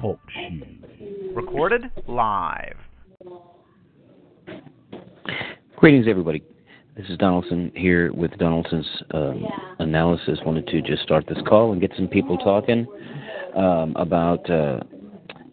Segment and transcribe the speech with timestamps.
[0.00, 0.18] Talk
[1.34, 2.76] Recorded live.
[5.76, 6.42] Greetings, everybody.
[6.96, 9.44] This is Donaldson here with Donaldson's um,
[9.80, 10.38] analysis.
[10.46, 12.86] Wanted to just start this call and get some people talking
[13.54, 14.80] um, about uh,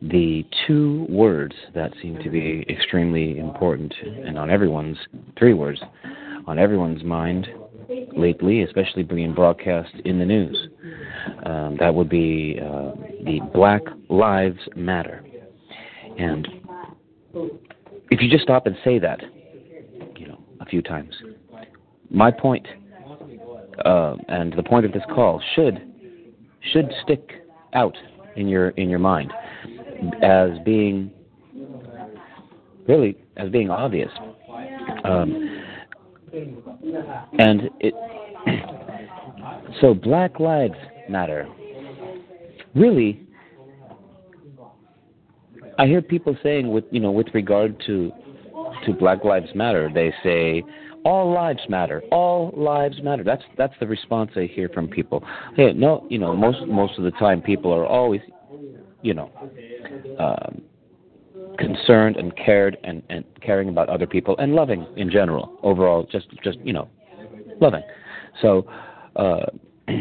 [0.02, 4.98] the two words that seem to be extremely important and on everyone's
[5.38, 5.82] three words
[6.48, 7.48] on everyone's mind
[8.16, 10.70] lately, especially being broadcast in the news.
[11.46, 12.92] Um, that would be uh,
[13.24, 15.24] the Black Lives Matter.
[16.18, 16.48] And
[18.12, 19.22] if you just stop and say that,
[20.18, 21.14] you know, a few times,
[22.10, 22.68] my point,
[23.86, 25.86] uh, and the point of this call should
[26.74, 27.32] should stick
[27.74, 27.96] out
[28.36, 29.32] in your in your mind
[30.22, 31.12] as being
[32.88, 34.12] really as being obvious.
[35.04, 35.64] Um,
[37.38, 37.94] and it
[39.82, 40.76] so Black Lives
[41.10, 41.48] Matter.
[42.76, 43.22] Really,
[45.78, 48.12] I hear people saying with you know with regard to
[48.86, 50.64] to Black Lives Matter, they say
[51.06, 52.04] all lives matter.
[52.12, 53.24] All lives matter.
[53.24, 55.24] That's that's the response I hear from people.
[55.56, 58.22] Hey, no, you know most most of the time people are always,
[59.02, 59.32] you know,
[60.20, 60.62] um,
[61.58, 66.28] concerned and cared and, and caring about other people and loving in general overall just
[66.44, 66.88] just you know
[67.60, 67.84] loving
[68.42, 68.66] so
[69.18, 69.46] uh,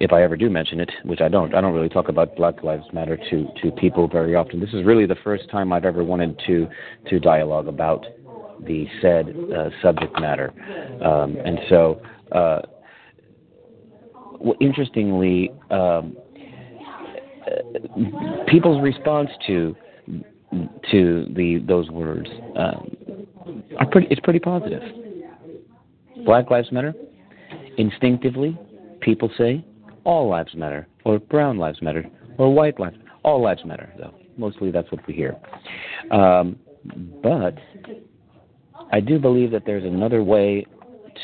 [0.00, 2.62] if I ever do mention it, which I don't, I don't really talk about Black
[2.62, 4.60] Lives Matter to, to people very often.
[4.60, 6.68] This is really the first time I've ever wanted to
[7.08, 8.04] to dialogue about
[8.66, 10.52] the said uh, subject matter,
[11.04, 12.00] um, and so
[12.32, 12.60] uh,
[14.60, 16.16] interestingly, um,
[18.48, 19.74] people's response to
[20.90, 23.26] to the those words um,
[23.78, 24.06] are pretty.
[24.10, 24.82] It's pretty positive.
[26.24, 26.94] Black Lives Matter.
[27.78, 28.58] Instinctively,
[29.00, 29.64] people say
[30.04, 32.04] all lives matter, or brown lives matter,
[32.38, 32.96] or white lives.
[33.24, 34.14] All lives matter, though.
[34.36, 35.36] Mostly that's what we hear.
[36.10, 36.58] Um,
[37.22, 37.54] but
[38.92, 40.66] I do believe that there's another way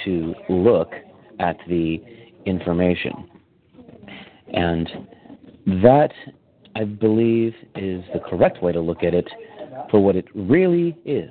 [0.04, 0.92] to look
[1.40, 2.00] at the
[2.46, 3.28] information.
[4.52, 4.88] And
[5.82, 6.12] that,
[6.76, 9.28] I believe, is the correct way to look at it
[9.90, 11.30] for what it really is.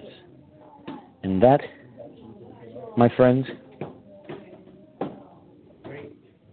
[1.24, 1.62] And that,
[2.96, 3.46] my friends,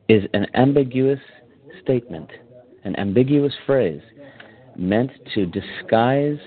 [0.09, 1.20] is an ambiguous
[1.82, 2.31] statement,
[2.84, 4.03] an ambiguous phrase
[4.76, 6.38] meant to disguise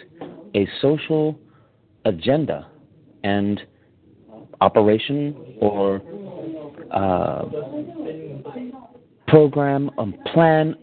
[0.56, 1.40] a social
[2.06, 2.67] agenda
[3.23, 3.62] and
[4.62, 6.01] operation or
[6.91, 7.46] uh,
[9.28, 10.75] program, a plan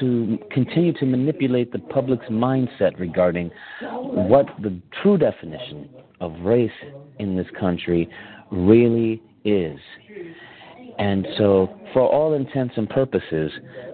[0.00, 3.50] to continue to manipulate the public's mindset regarding
[3.80, 5.88] what the true definition
[6.20, 6.70] of race
[7.18, 8.08] in this country
[8.50, 9.78] really is.
[10.98, 13.50] And so, for all intents and purposes,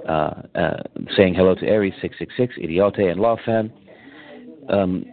[0.09, 0.83] uh, uh,
[1.17, 3.71] saying hello to Aries 666, Idiote, and Lawfan,
[4.69, 5.05] um,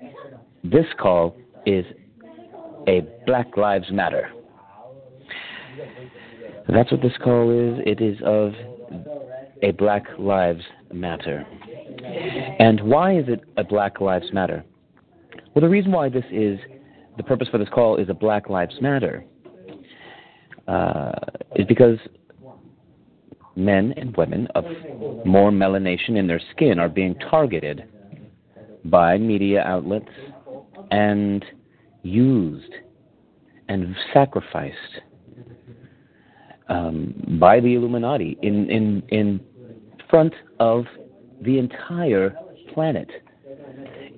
[0.63, 1.85] this call is
[2.88, 4.31] a Black Lives Matter.
[6.68, 7.84] That's what this call is.
[7.85, 8.53] It is of
[9.62, 11.45] a Black Lives Matter.
[12.59, 14.63] And why is it a Black Lives Matter?
[15.53, 16.59] Well, the reason why this is
[17.18, 19.24] the purpose for this call is a Black Lives Matter
[20.68, 21.12] uh,
[21.56, 21.98] is because
[23.56, 24.66] men and women of
[25.26, 27.86] more melanation in their skin are being targeted
[28.86, 30.09] by media outlets
[30.92, 31.46] and
[32.04, 32.74] used
[33.68, 35.02] and sacrificed
[36.70, 39.40] um, by the Illuminati in, in, in
[40.09, 40.86] front of
[41.42, 42.36] the entire
[42.74, 43.09] planet.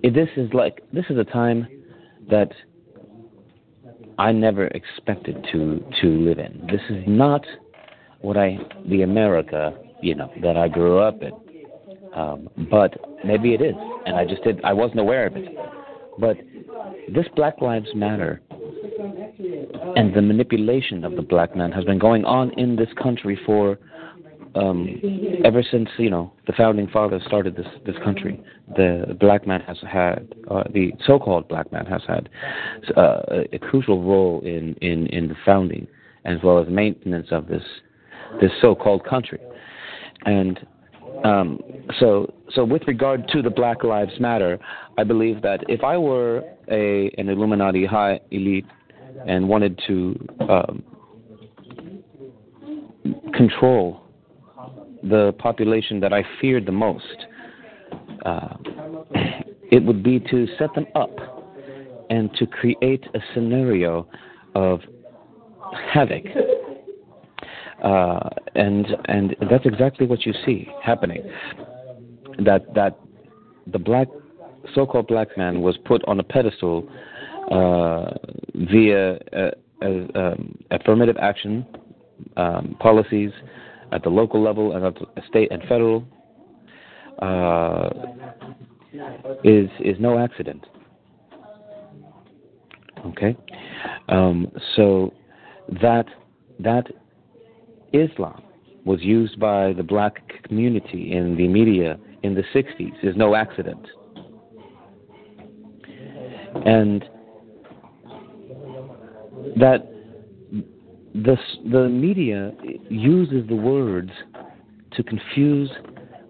[0.04, 1.68] This is like this is a time
[2.30, 2.52] that
[4.18, 6.68] I never expected to to live in.
[6.72, 7.46] This is not
[8.22, 8.58] what I
[8.90, 11.32] the America you know that I grew up in.
[12.14, 13.76] Um, but maybe it is,
[14.06, 14.64] and I just did.
[14.64, 15.50] I wasn't aware of it.
[16.20, 16.38] But
[17.14, 18.42] this Black Lives Matter
[19.96, 23.78] and the manipulation of the black man has been going on in this country for
[24.56, 28.42] um, ever since you know the founding fathers started this this country,
[28.76, 32.30] the black man has had uh, the so-called black man has had
[32.96, 33.22] uh,
[33.52, 35.88] a crucial role in, in in the founding
[36.26, 37.64] as well as maintenance of this
[38.42, 39.40] this so-called country,
[40.26, 40.60] and
[41.24, 41.60] um,
[42.00, 44.60] so so with regard to the Black Lives Matter,
[44.98, 48.66] I believe that if I were a an Illuminati high elite
[49.26, 50.84] and wanted to um,
[53.34, 54.07] control
[55.04, 57.26] the population that I feared the most,
[58.26, 58.56] uh,
[59.72, 61.16] it would be to set them up
[62.10, 64.08] and to create a scenario
[64.56, 64.82] of
[65.94, 66.24] havoc,
[67.84, 71.22] Uh, and and that's exactly what you see happening.
[72.40, 72.98] That that
[73.68, 74.08] the black
[74.74, 76.90] so-called black man was put on a pedestal
[77.52, 78.12] uh,
[78.56, 79.52] via uh,
[80.16, 81.66] um, affirmative action
[82.36, 83.32] um, policies
[83.92, 86.06] at the local level and at the state and federal
[87.22, 87.90] uh,
[89.44, 90.66] is is no accident.
[93.06, 93.38] Okay,
[94.10, 95.14] um, so
[95.82, 96.06] that
[96.60, 96.86] that
[97.94, 98.42] Islam
[98.86, 103.86] was used by the black community in the media in the 60s is no accident.
[106.66, 107.04] And
[109.58, 109.97] that
[111.24, 111.38] the,
[111.72, 112.52] the media
[112.90, 114.12] uses the words
[114.92, 115.70] to confuse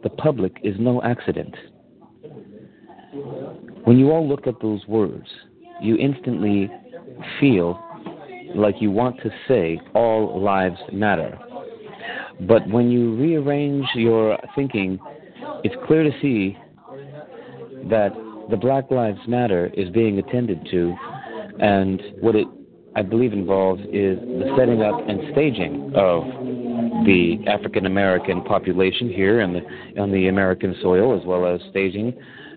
[0.04, 1.56] the public is no accident.
[3.84, 5.28] When you all look at those words,
[5.81, 6.69] you instantly
[7.39, 7.81] feel
[8.56, 11.38] like you want to say all lives matter.
[12.42, 15.00] But when you rearrange your thinking,
[15.63, 16.57] it's clear to see
[17.89, 18.12] that
[18.50, 20.95] the Black Lives Matter is being attended to,
[21.60, 22.48] and what it,
[22.97, 26.23] I believe, involves is the setting up and staging of
[27.05, 32.11] the African American population here on the on the American soil, as well as staging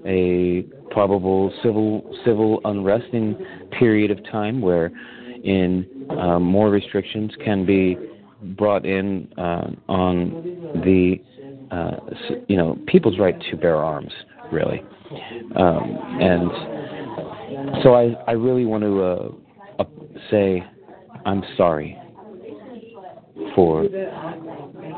[0.06, 3.36] a probable civil civil unresting
[3.78, 4.90] period of time where
[5.44, 5.86] in
[6.18, 7.98] um, more restrictions can be
[8.56, 11.20] brought in uh, on the
[11.70, 11.96] uh,
[12.48, 14.12] you know people's right to bear arms,
[14.50, 14.82] really.
[15.54, 19.30] Um, and so I I really want to uh, uh,
[20.30, 20.64] say
[21.24, 21.98] I'm sorry
[23.54, 23.86] for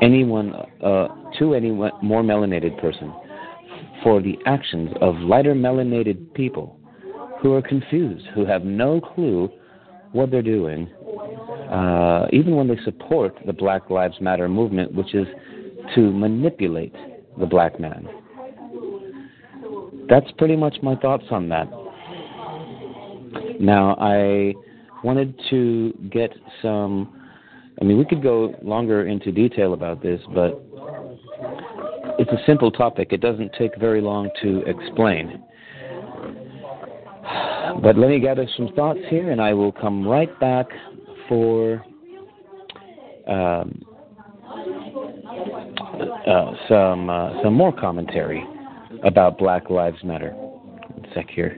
[0.01, 0.53] anyone
[0.83, 1.07] uh,
[1.39, 3.13] to any more melanated person
[4.03, 6.79] for the actions of lighter melanated people
[7.41, 9.49] who are confused, who have no clue
[10.11, 10.87] what they're doing,
[11.71, 15.27] uh, even when they support the Black Lives Matter movement, which is
[15.95, 16.93] to manipulate
[17.39, 18.07] the black man.
[20.09, 21.67] That's pretty much my thoughts on that.
[23.59, 24.53] Now, I
[25.03, 27.19] wanted to get some.
[27.81, 30.63] I mean, we could go longer into detail about this, but
[32.19, 33.09] it's a simple topic.
[33.11, 35.43] It doesn't take very long to explain.
[37.81, 40.67] But let me gather some thoughts here, and I will come right back
[41.27, 41.83] for
[43.27, 43.81] um,
[46.27, 48.45] uh, some uh, some more commentary
[49.03, 50.31] about Black Lives Matter.
[50.31, 51.57] One sec here.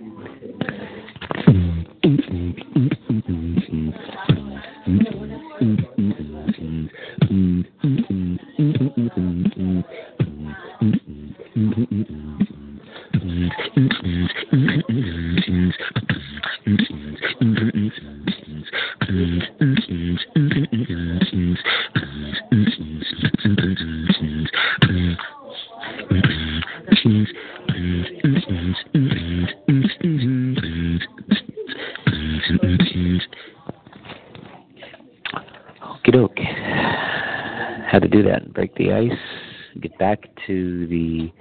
[40.48, 41.32] To the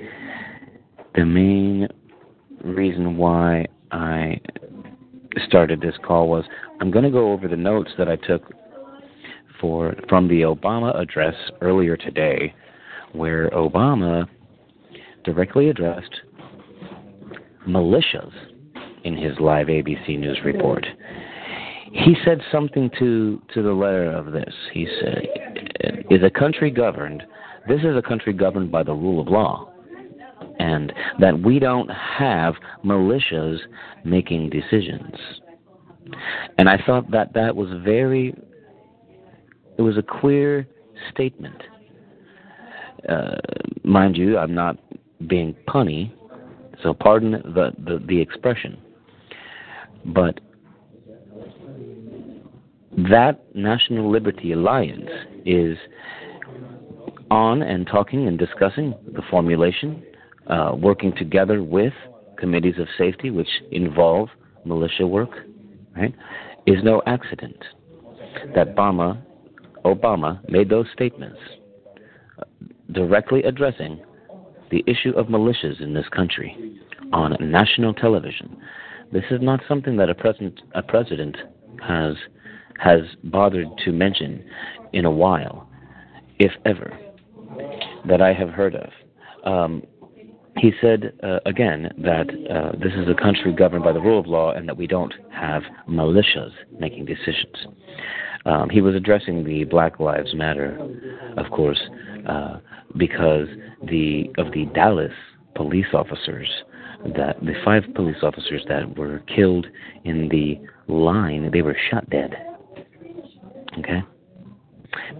[1.15, 1.89] the main
[2.63, 4.41] reason why I
[5.47, 6.45] started this call was
[6.81, 8.43] I'm going to go over the notes that I took
[9.61, 12.55] for from the Obama address earlier today,
[13.13, 14.27] where Obama
[15.25, 16.21] directly addressed
[17.67, 18.33] militias
[19.05, 20.87] in his live ABC News report.
[21.93, 24.53] He said something to to the letter of this.
[24.73, 27.23] He said, "Is a country governed
[27.69, 29.73] this is a country governed by the rule of law,
[30.59, 32.55] and that we don't have
[32.85, 33.59] militias
[34.05, 35.15] making decisions.
[36.59, 38.35] And I thought that that was very,
[39.79, 40.69] it was a clear
[41.11, 41.63] statement.
[43.09, 43.37] Uh,
[43.83, 44.79] mind you, I'm not
[45.27, 46.13] being punny,
[46.83, 48.79] so pardon the, the, the expression.
[50.07, 50.41] But
[52.97, 55.11] that National Liberty Alliance
[55.45, 55.77] is
[57.35, 60.03] on and talking and discussing the formulation,
[60.47, 61.93] uh, working together with
[62.39, 64.29] committees of safety, which involve
[64.65, 65.31] militia work,
[65.97, 66.15] right,
[66.67, 67.57] is no accident.
[68.55, 69.21] That Obama,
[69.85, 71.39] Obama made those statements
[72.39, 72.45] uh,
[72.93, 74.01] directly addressing
[74.71, 76.79] the issue of militias in this country
[77.13, 78.57] on national television.
[79.13, 81.37] This is not something that a president, a president
[81.87, 82.15] has
[82.79, 84.45] has bothered to mention
[84.93, 85.69] in a while,
[86.41, 86.93] if ever
[88.09, 88.91] that I have heard of.
[89.45, 89.83] Um,
[90.57, 94.27] he said uh, again that uh, this is a country governed by the rule of
[94.27, 97.57] law and that we don't have militias making decisions.
[98.47, 100.79] Um, he was addressing the Black Lives Matter,
[101.37, 101.81] of course,
[102.29, 102.59] uh,
[102.97, 103.49] because
[103.83, 105.13] the of the Dallas
[105.55, 106.49] police officers
[107.17, 109.67] that the five police officers that were killed
[110.05, 110.61] in the
[110.93, 112.35] line, they were shot dead.
[113.79, 114.03] Okay?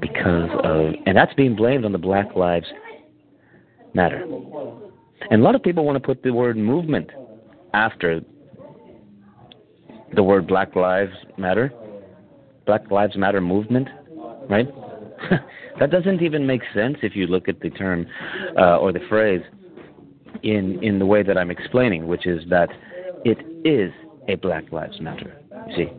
[0.01, 2.67] Because of, and that's being blamed on the Black Lives
[3.95, 4.25] Matter.
[5.31, 7.11] And a lot of people want to put the word movement
[7.73, 8.21] after
[10.15, 11.73] the word Black Lives Matter.
[12.67, 13.89] Black Lives Matter movement,
[14.49, 14.69] right?
[15.81, 18.07] that doesn't even make sense if you look at the term
[18.59, 19.43] uh, or the phrase
[20.43, 22.69] in in the way that I'm explaining, which is that
[23.25, 23.93] it is
[24.29, 25.37] a Black Lives Matter.
[25.69, 25.93] You see,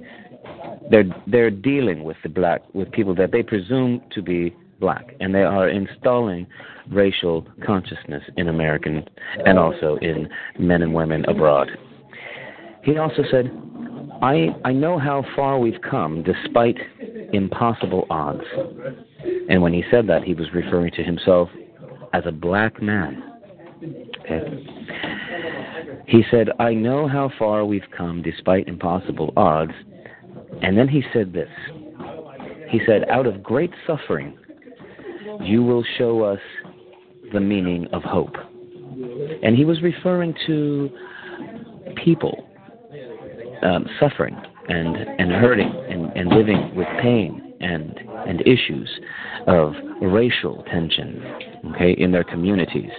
[0.92, 5.34] they're they're dealing with the black with people that they presume to be black, and
[5.34, 6.46] they are installing
[6.92, 9.04] racial consciousness in American
[9.46, 10.28] and also in
[10.60, 11.70] men and women abroad.
[12.84, 13.52] He also said,
[14.22, 16.78] I, I know how far we've come despite
[17.34, 18.44] impossible odds.
[19.50, 21.50] And when he said that, he was referring to himself
[22.14, 23.24] as a black man.
[24.22, 24.66] Okay?
[26.08, 29.74] He said, I know how far we've come despite impossible odds.
[30.62, 31.50] And then he said this
[32.70, 34.38] He said, Out of great suffering,
[35.42, 36.40] you will show us
[37.34, 38.36] the meaning of hope.
[39.44, 40.90] And he was referring to
[42.04, 42.48] people
[43.62, 44.36] um, suffering
[44.70, 48.90] and, and hurting and, and living with pain and, and issues
[49.48, 51.22] of racial tension
[51.74, 52.92] okay, in their communities.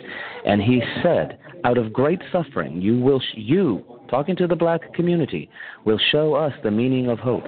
[0.44, 5.48] And he said, out of great suffering, you will, you, talking to the black community,
[5.84, 7.44] will show us the meaning of hope.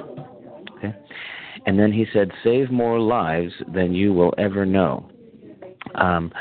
[0.77, 0.95] Okay?
[1.67, 5.11] And then he said, save more lives than you will ever know.
[5.95, 6.33] Um,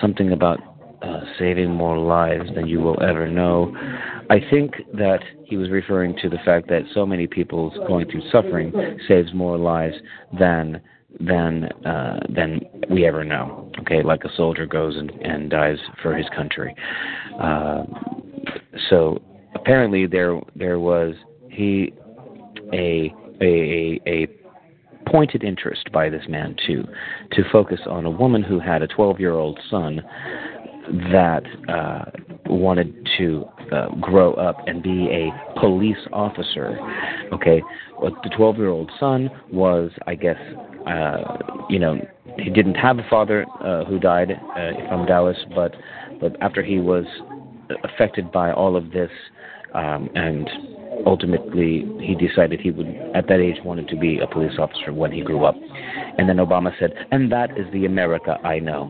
[0.00, 0.60] something about
[1.02, 3.74] uh, saving more lives than you will ever know.
[4.30, 8.22] I think that he was referring to the fact that so many people going through
[8.30, 8.72] suffering
[9.08, 9.96] saves more lives
[10.38, 10.80] than
[11.20, 13.70] than uh, than we ever know.
[13.80, 16.74] Okay, like a soldier goes and, and dies for his country.
[17.40, 17.82] Uh,
[18.88, 19.20] so
[19.62, 21.14] apparently there there was
[21.48, 21.92] he
[22.72, 24.28] a a a
[25.06, 26.84] pointed interest by this man too
[27.32, 30.00] to focus on a woman who had a 12 year old son
[31.12, 32.04] that uh,
[32.46, 36.76] wanted to uh, grow up and be a police officer.
[37.32, 37.62] Okay,
[38.00, 40.36] well, the 12 year old son was, I guess,
[40.86, 41.38] uh,
[41.70, 42.00] you know,
[42.36, 45.74] he didn't have a father uh, who died uh, from Dallas, but
[46.20, 47.04] but after he was
[47.84, 49.10] affected by all of this,
[49.74, 50.48] um, and
[51.06, 55.12] ultimately he decided he would, at that age, wanted to be a police officer when
[55.12, 55.56] he grew up.
[56.18, 58.86] And then Obama said, "And that is the America I know."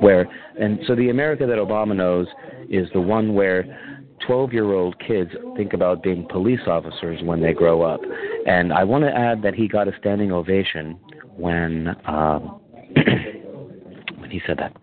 [0.00, 0.28] Where
[0.58, 2.26] and so the America that Obama knows
[2.68, 3.64] is the one where
[4.26, 8.00] 12 year old kids think about being police officers when they grow up.
[8.46, 10.98] And I want to add that he got a standing ovation
[11.36, 12.60] when um,
[14.18, 14.76] when he said that.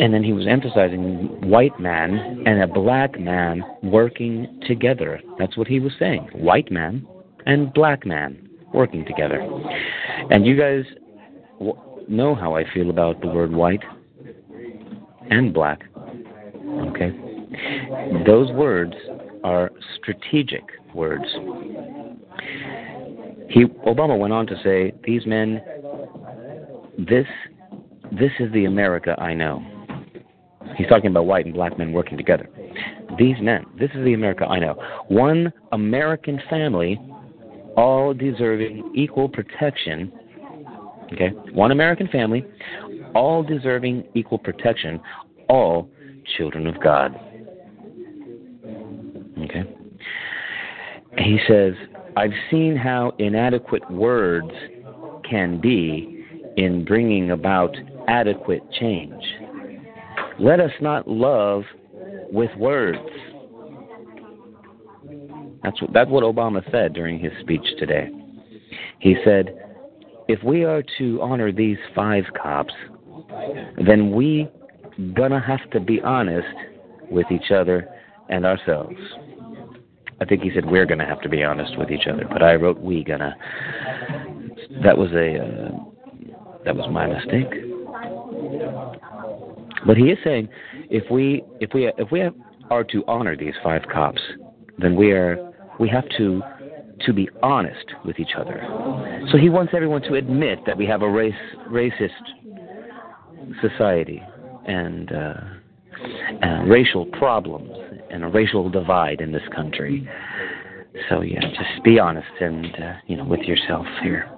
[0.00, 5.20] And then he was emphasizing white man and a black man working together.
[5.38, 6.28] That's what he was saying.
[6.32, 7.06] White man
[7.46, 9.40] and black man working together.
[10.30, 10.84] And you guys
[12.08, 13.82] know how I feel about the word white
[15.30, 15.82] and black.
[16.88, 17.12] Okay?
[18.26, 18.94] Those words
[19.42, 20.64] are strategic
[20.94, 21.24] words.
[23.50, 25.62] He Obama went on to say, "These men
[26.98, 27.26] this
[28.12, 29.62] this is the America I know."
[30.76, 32.48] He's talking about white and black men working together.
[33.18, 34.74] These men, this is the America I know.
[35.08, 37.00] One American family,
[37.76, 40.12] all deserving equal protection.
[41.12, 41.28] Okay?
[41.52, 42.44] One American family,
[43.14, 45.00] all deserving equal protection,
[45.48, 45.88] all
[46.36, 47.18] children of God.
[49.44, 49.64] Okay?
[51.18, 51.74] He says,
[52.16, 54.50] I've seen how inadequate words
[55.28, 56.24] can be
[56.56, 57.76] in bringing about
[58.08, 59.22] adequate change.
[60.38, 61.64] Let us not love
[62.30, 62.98] with words.
[65.62, 68.10] That's what, that's what Obama said during his speech today.
[69.00, 69.68] He said,
[70.28, 72.74] if we are to honor these five cops,
[73.84, 74.48] then we
[75.14, 76.46] gonna have to be honest
[77.10, 77.88] with each other
[78.28, 78.96] and ourselves.
[80.20, 82.54] I think he said we're gonna have to be honest with each other, but I
[82.54, 83.36] wrote we gonna.
[84.82, 85.70] That was a uh,
[86.64, 87.67] that was my mistake.
[89.88, 90.50] But he is saying
[90.90, 92.20] if we if we if we
[92.70, 94.20] are to honor these five cops,
[94.76, 96.42] then we are we have to
[97.06, 98.60] to be honest with each other.
[99.32, 101.32] So he wants everyone to admit that we have a race
[101.70, 102.10] racist
[103.62, 104.22] society
[104.66, 105.34] and uh,
[106.42, 107.70] uh, racial problems
[108.10, 110.06] and a racial divide in this country.
[111.08, 114.28] So yeah, just be honest and uh, you know with yourself here,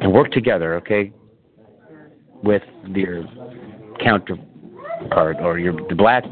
[0.00, 1.12] and work together, okay?
[2.44, 3.24] With your
[3.98, 4.53] counterpart
[5.16, 6.24] or your the black,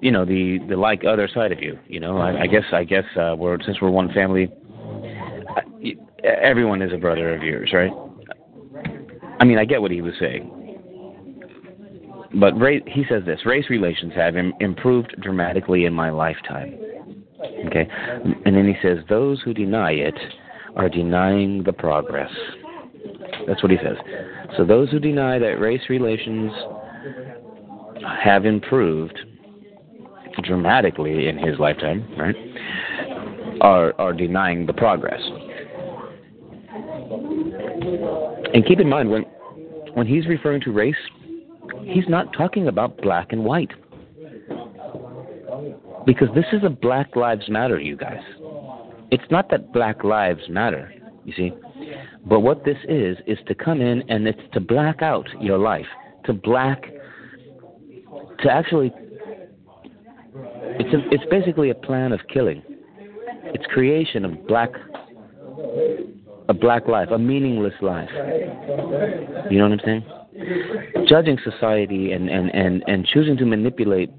[0.00, 1.78] you know the the like other side of you.
[1.86, 4.50] You know, I, I guess I guess uh, we're since we're one family,
[5.56, 5.60] uh,
[6.22, 7.92] everyone is a brother of yours, right?
[9.40, 10.50] I mean, I get what he was saying.
[12.34, 16.78] But race, he says this race relations have Im- improved dramatically in my lifetime.
[17.66, 17.88] Okay?
[18.44, 20.18] And then he says, those who deny it
[20.76, 22.30] are denying the progress.
[23.46, 23.96] That's what he says.
[24.56, 26.50] So those who deny that race relations
[28.22, 29.18] have improved
[30.42, 32.34] dramatically in his lifetime, right,
[33.60, 35.20] are, are denying the progress.
[38.52, 39.22] And keep in mind, when,
[39.94, 40.94] when he's referring to race,
[41.82, 43.70] he's not talking about black and white.
[46.06, 48.20] Because this is a Black Lives Matter, you guys.
[49.10, 50.92] It's not that Black Lives Matter,
[51.24, 51.52] you see.
[52.26, 55.86] But what this is, is to come in and it's to black out your life.
[56.26, 56.84] To black,
[58.44, 58.92] to actually,
[60.34, 62.62] it's, a, it's basically a plan of killing.
[63.46, 64.70] It's creation of black,
[66.48, 68.08] a black life, a meaningless life.
[69.50, 71.06] You know what I'm saying?
[71.06, 74.10] Judging society and, and, and, and choosing to manipulate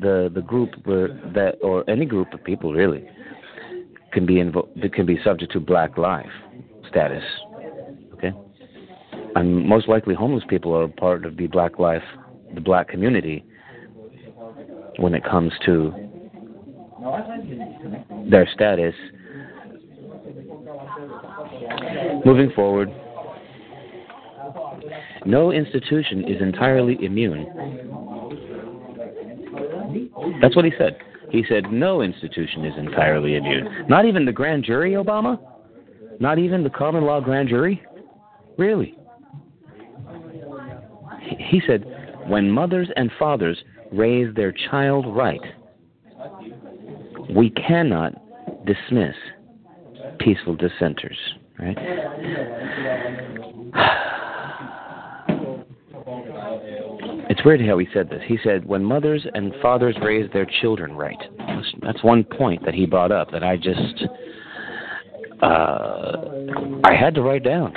[0.00, 3.08] the the group where that or any group of people really
[4.12, 6.30] can be invo- can be subject to black life
[6.88, 7.22] status.
[8.14, 8.32] Okay,
[9.36, 12.02] and most likely homeless people are part of the black life,
[12.54, 13.44] the black community
[14.98, 15.92] when it comes to
[18.30, 18.94] their status.
[22.24, 22.90] Moving forward,
[25.24, 27.46] no institution is entirely immune
[30.40, 30.96] that's what he said.
[31.30, 33.86] He said no institution is entirely immune.
[33.88, 35.38] Not even the grand jury, Obama?
[36.20, 37.82] Not even the common law grand jury?
[38.56, 38.96] Really?
[41.38, 41.84] He said,
[42.26, 43.62] when mothers and fathers
[43.92, 45.40] raise their child right,
[47.34, 48.14] we cannot
[48.64, 49.14] dismiss
[50.18, 51.18] peaceful dissenters,
[51.58, 51.76] right?
[57.30, 58.22] It's weird how he said this.
[58.26, 61.18] He said, when mothers and fathers raise their children right.
[61.82, 64.04] That's one point that he brought up that I just,
[65.42, 66.16] uh,
[66.84, 67.74] I had to write down.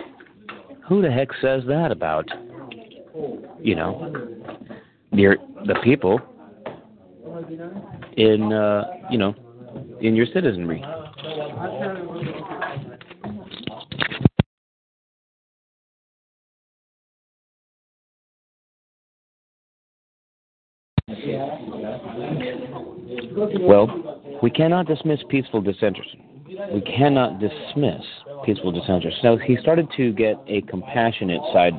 [0.87, 2.29] Who the heck says that about,
[3.61, 4.39] you know,
[5.11, 6.19] your, the people
[8.17, 9.35] in, uh, you know,
[10.01, 10.83] in your citizenry?
[23.59, 26.07] Well, we cannot dismiss peaceful dissenters.
[26.73, 28.01] We cannot dismiss
[28.45, 29.13] peaceful dissenters.
[29.21, 31.73] So he started to get a compassionate side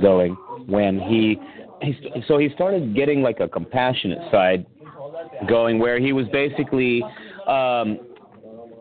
[0.00, 0.34] going
[0.66, 1.38] when he,
[1.82, 4.66] he so he started getting like a compassionate side
[5.48, 7.02] going where he was basically
[7.46, 7.98] um,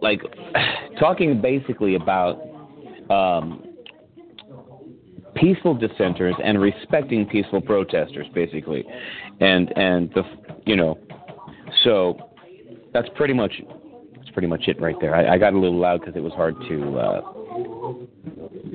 [0.01, 0.21] like
[0.99, 2.39] talking basically about
[3.10, 3.63] um,
[5.36, 8.86] peaceful dissenters and respecting peaceful protesters, basically,
[9.39, 10.23] and and the
[10.65, 10.97] you know,
[11.84, 12.17] so
[12.93, 13.62] that's pretty much
[14.36, 15.15] pretty much it right there.
[15.15, 17.21] I, I got a little loud because it was hard to uh,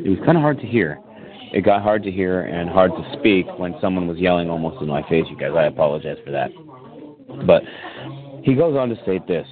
[0.03, 0.99] it was kind of hard to hear.
[1.53, 4.89] It got hard to hear and hard to speak when someone was yelling almost in
[4.89, 5.27] my face.
[5.29, 6.51] You guys, I apologize for that.
[7.47, 7.63] But
[8.43, 9.47] he goes on to state this: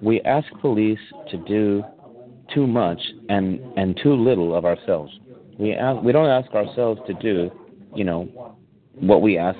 [0.00, 1.00] We ask police
[1.32, 1.82] to do
[2.54, 5.12] too much and and too little of ourselves.
[5.58, 7.50] We ask, we don't ask ourselves to do,
[7.96, 8.56] you know,
[8.94, 9.58] what we ask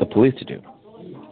[0.00, 0.60] the police to do.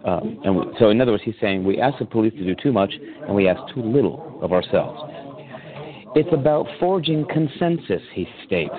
[0.04, 2.72] Uh, and so, in other words, he's saying we ask the police to do too
[2.72, 2.92] much
[3.26, 5.00] and we ask too little of ourselves.
[6.14, 8.74] It's about forging consensus, he states.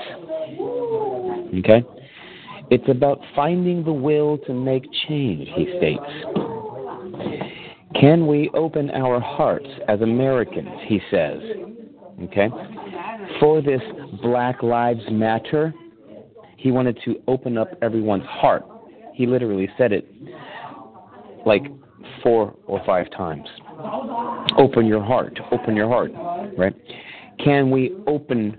[1.60, 1.84] Okay?
[2.70, 6.02] It's about finding the will to make change, he states.
[8.00, 11.40] Can we open our hearts as Americans, he says.
[12.24, 12.50] Okay?
[13.40, 13.82] For this
[14.22, 15.74] Black Lives Matter,
[16.58, 18.64] he wanted to open up everyone's heart.
[19.14, 20.08] He literally said it
[21.46, 21.64] like
[22.22, 23.48] four or five times.
[24.58, 26.12] Open your heart, open your heart,
[26.58, 26.76] right?
[27.44, 28.58] Can we open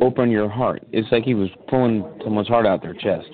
[0.00, 0.82] open your heart?
[0.92, 3.28] It's like he was pulling someone's heart out their chest.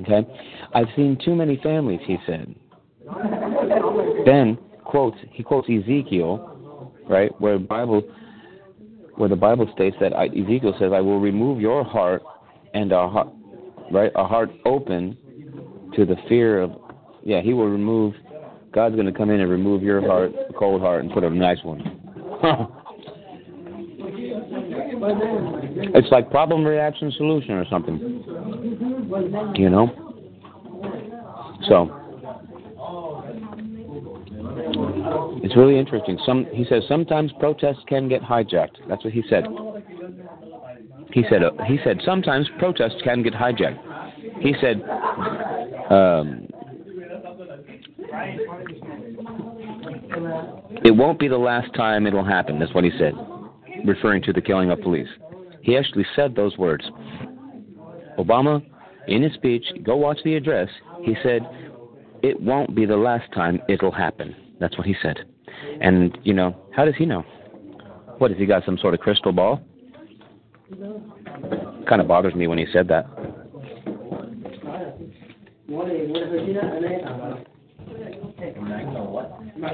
[0.00, 0.26] Okay?
[0.74, 2.54] I've seen too many families, he said.
[4.26, 8.02] Then quotes he quotes Ezekiel, right, where Bible
[9.16, 12.22] where the Bible states that Ezekiel says, "I will remove your heart
[12.74, 13.28] and a heart,
[13.90, 15.16] right, a heart open
[15.94, 16.72] to the fear of,
[17.24, 18.14] yeah, he will remove
[18.72, 21.58] God's going to come in and remove your heart, cold heart, and put a nice
[21.62, 21.80] one.
[25.94, 27.98] it's like problem, reaction, solution, or something.
[29.56, 29.90] You know.
[31.68, 31.98] So
[35.42, 36.18] it's really interesting.
[36.24, 38.76] Some he says sometimes protests can get hijacked.
[38.88, 39.44] That's what he said.
[41.12, 43.78] He said uh, he said sometimes protests can get hijacked.
[44.40, 44.82] He said
[45.90, 46.48] um,
[50.84, 52.58] it won't be the last time it'll happen.
[52.58, 53.14] That's what he said,
[53.84, 55.08] referring to the killing of police.
[55.62, 56.84] He actually said those words.
[58.18, 58.64] Obama,
[59.06, 60.68] in his speech, go watch the address.
[61.02, 61.42] He said
[62.22, 64.34] it won't be the last time it'll happen.
[64.60, 65.18] That's what he said.
[65.80, 67.22] And you know, how does he know?
[68.18, 68.64] What has he got?
[68.64, 69.60] Some sort of crystal ball?
[71.88, 73.06] Kind of bothers me when he said that.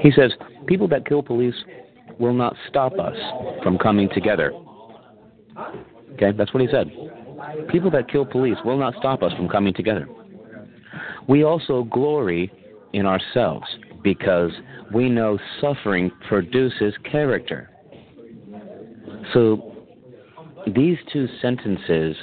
[0.01, 0.31] He says,
[0.67, 1.55] People that kill police
[2.19, 3.15] will not stop us
[3.63, 4.53] from coming together.
[6.13, 6.91] Okay, that's what he said.
[7.69, 10.07] People that kill police will not stop us from coming together.
[11.27, 12.51] We also glory
[12.93, 13.65] in ourselves
[14.03, 14.51] because
[14.93, 17.69] we know suffering produces character.
[19.33, 19.75] So
[20.75, 22.15] these two sentences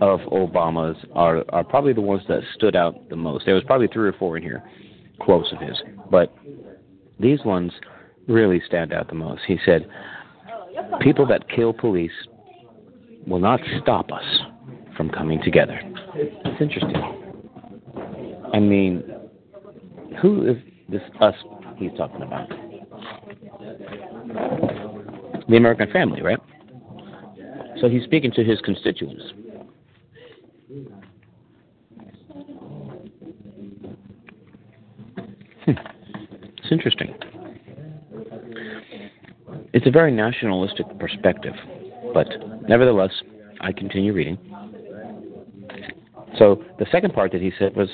[0.00, 3.44] of Obama's are, are probably the ones that stood out the most.
[3.46, 4.62] There was probably three or four in here,
[5.24, 5.80] quotes of his,
[6.10, 6.34] but
[7.20, 7.72] these ones
[8.28, 9.42] really stand out the most.
[9.46, 9.88] He said,
[11.00, 12.12] People that kill police
[13.26, 14.24] will not stop us
[14.96, 15.80] from coming together.
[16.14, 16.96] It's interesting.
[18.52, 19.02] I mean,
[20.20, 20.56] who is
[20.88, 21.34] this us
[21.76, 22.48] he's talking about?
[25.48, 26.38] The American family, right?
[27.80, 29.22] So he's speaking to his constituents.
[35.64, 35.72] Hmm.
[36.58, 37.14] It's interesting.
[39.72, 41.54] It's a very nationalistic perspective,
[42.12, 42.26] but
[42.68, 43.12] nevertheless,
[43.60, 44.38] I continue reading.
[46.38, 47.88] So the second part that he said was,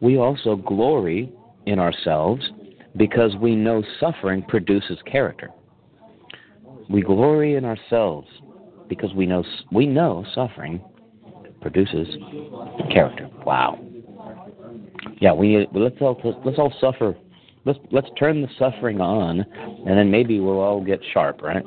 [0.00, 1.32] We also glory
[1.66, 2.50] in ourselves
[2.96, 5.50] because we know suffering produces character.
[6.88, 8.28] We glory in ourselves
[8.88, 10.82] because we know we know suffering
[11.60, 12.08] produces
[12.90, 13.28] character.
[13.46, 13.78] Wow.
[15.20, 17.16] Yeah, we let's all let's all suffer.
[17.64, 21.64] Let's let's turn the suffering on, and then maybe we'll all get sharp, right?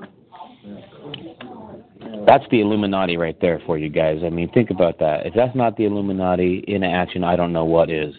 [2.25, 4.21] That's the Illuminati right there for you guys.
[4.25, 5.25] I mean, think about that.
[5.25, 8.13] If that's not the Illuminati in action, I don't know what is.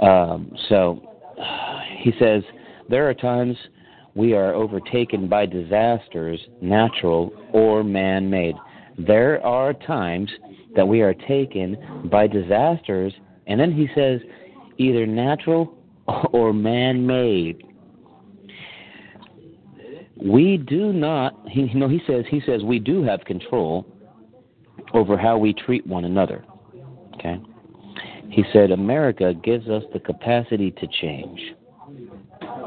[0.00, 1.02] Um, so
[1.98, 2.42] he says
[2.88, 3.56] there are times
[4.14, 8.54] we are overtaken by disasters, natural or man made.
[8.98, 10.30] There are times
[10.76, 13.12] that we are taken by disasters,
[13.46, 14.20] and then he says
[14.78, 15.74] either natural
[16.32, 17.62] or man made.
[20.16, 23.86] We do not, he, know, he says, he says we do have control
[24.94, 26.44] over how we treat one another.
[27.14, 27.40] Okay?
[28.30, 31.40] He said, America gives us the capacity to change.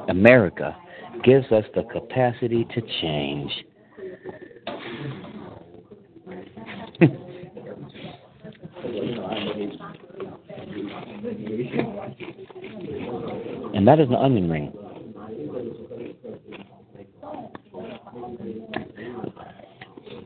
[0.09, 0.75] America
[1.23, 3.51] gives us the capacity to change.
[13.77, 14.73] and that is an onion ring.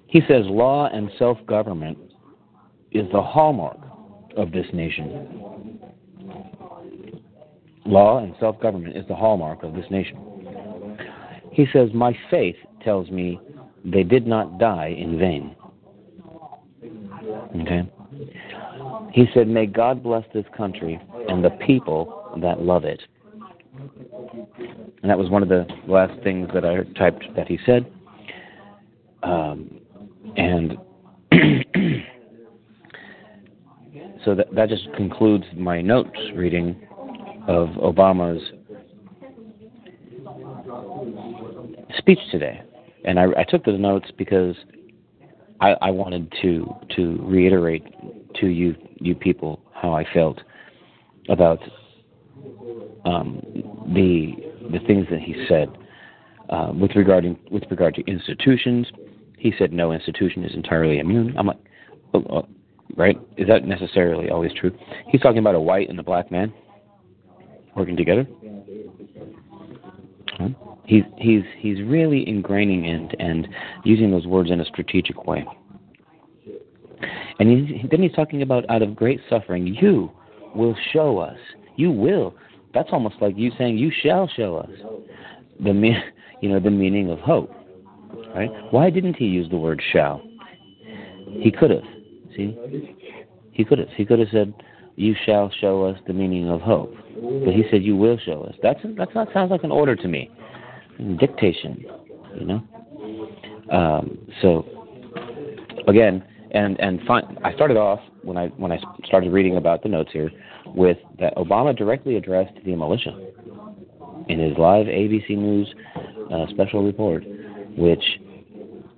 [0.07, 1.97] He says law and self government
[2.93, 3.77] is the hallmark
[4.37, 5.81] of this nation.
[7.85, 10.97] Law and self government is the hallmark of this nation.
[11.51, 13.37] He says, My faith tells me
[13.83, 15.57] they did not die in vain.
[17.59, 17.91] Okay?
[19.11, 23.01] He said, May God bless this country and the people that love it.
[25.01, 27.91] And that was one of the last things that I typed that he said.
[29.23, 29.79] Um,
[30.37, 30.77] and
[34.25, 36.87] so that, that just concludes my notes reading
[37.47, 38.41] of Obama's
[41.97, 42.61] speech today,
[43.05, 44.55] and I, I took those notes because
[45.59, 47.83] I, I wanted to to reiterate
[48.39, 50.39] to you you people how I felt
[51.29, 51.59] about
[53.05, 53.41] um,
[53.93, 54.35] the
[54.71, 55.69] the things that he said
[56.49, 58.87] uh, with regarding with regard to institutions.
[59.37, 61.35] He said no institution is entirely immune.
[61.37, 61.57] I'm like,
[62.13, 62.47] oh, oh,
[62.95, 63.17] right?
[63.37, 64.77] Is that necessarily always true?
[65.07, 66.53] He's talking about a white and a black man
[67.75, 68.27] working together.
[70.85, 73.47] He's he's he's really ingraining and and
[73.83, 75.45] using those words in a strategic way.
[77.39, 80.11] And he, then he's talking about out of great suffering, you
[80.53, 81.37] will show us.
[81.75, 82.35] You will
[82.73, 84.69] that's almost like you saying, "You shall show us."
[85.59, 85.97] The me-
[86.41, 87.51] you know the meaning of hope,
[88.35, 88.51] right?
[88.71, 90.21] Why didn't he use the word "shall"?
[91.39, 91.83] He could have.
[92.35, 92.57] See,
[93.51, 93.89] he could have.
[93.89, 94.53] He could have said,
[94.95, 96.95] "You shall show us the meaning of hope,"
[97.45, 100.07] but he said, "You will show us." That's that's not sounds like an order to
[100.07, 100.29] me.
[101.19, 101.85] Dictation,
[102.39, 102.63] you know.
[103.71, 104.65] Um, so
[105.87, 109.89] again, and and fi- I started off when I when I started reading about the
[109.89, 110.31] notes here
[110.67, 113.17] with that Obama directly addressed the militia
[114.27, 115.73] in his live ABC News
[116.31, 117.23] uh, special report,
[117.77, 118.03] which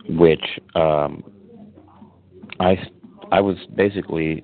[0.09, 0.43] which
[0.75, 1.23] um,
[2.59, 2.77] I
[3.31, 4.43] I was basically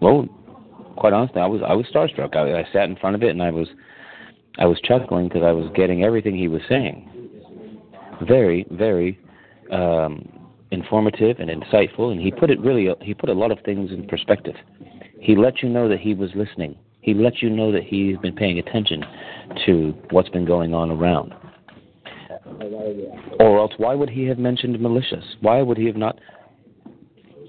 [0.00, 0.28] well,
[0.96, 2.36] quite honestly, I was I was starstruck.
[2.36, 3.68] I, I sat in front of it and I was
[4.58, 7.10] I was chuckling because I was getting everything he was saying.
[8.26, 9.18] Very very
[9.70, 10.43] um,
[10.74, 14.06] informative and insightful, and he put it really he put a lot of things in
[14.06, 14.54] perspective.
[15.18, 16.76] He let you know that he was listening.
[17.00, 19.04] He let you know that he's been paying attention
[19.66, 21.34] to what's been going on around.
[23.40, 25.24] Or else, why would he have mentioned militias?
[25.40, 26.18] Why would he have not?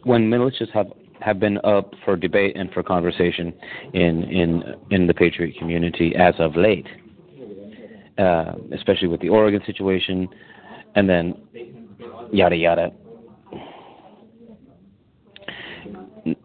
[0.04, 0.88] When militias have
[1.22, 3.54] have been up for debate and for conversation
[3.94, 6.88] in in in the patriot community as of late,
[8.18, 10.28] uh, especially with the Oregon situation,
[10.96, 11.34] and then
[12.32, 12.92] yada yada.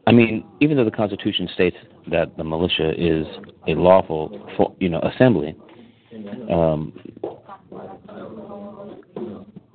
[0.06, 1.76] I mean, even though the Constitution states
[2.10, 3.26] that the militia is
[3.66, 5.56] a lawful, you know, assembly,
[6.50, 6.92] um,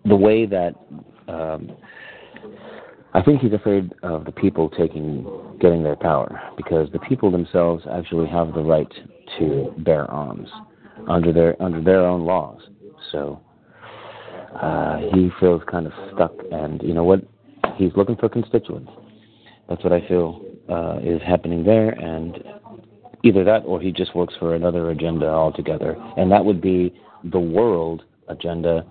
[0.06, 0.76] the way that
[1.28, 1.72] um,
[3.14, 5.26] I think he's afraid of the people taking,
[5.60, 8.92] getting their power, because the people themselves actually have the right
[9.40, 10.50] to bear arms
[11.08, 12.62] under their under their own laws.
[13.12, 13.40] So
[14.62, 17.22] uh, he feels kind of stuck, and you know what?
[17.78, 18.92] He's looking for constituents.
[19.70, 22.44] That's what I feel uh, is happening there, and
[23.24, 27.40] either that or he just works for another agenda altogether, and that would be the
[27.40, 28.86] world agenda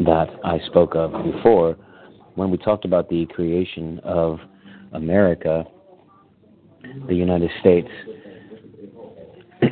[0.00, 1.76] that I spoke of before.
[2.34, 4.38] When we talked about the creation of
[4.92, 5.64] America,
[7.08, 7.88] the United States,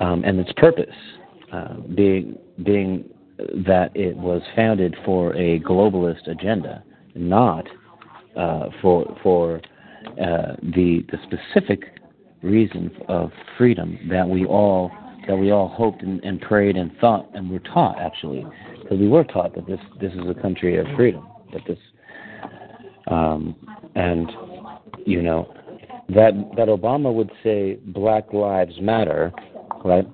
[0.00, 0.94] um, and its purpose
[1.52, 3.04] uh, being being
[3.66, 7.66] that it was founded for a globalist agenda, not
[8.40, 9.60] uh, for for
[10.20, 11.80] uh, the the specific
[12.42, 14.90] reason of freedom that we all
[15.28, 18.44] that we all hoped and, and prayed and thought and were taught actually.
[18.82, 21.78] Because we were taught that this this is a country of freedom that this
[23.08, 23.54] um,
[23.94, 24.30] and
[25.04, 25.52] you know
[26.08, 29.32] that that Obama would say Black Lives Matter
[29.84, 30.06] right?